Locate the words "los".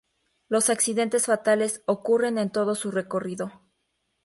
0.49-0.71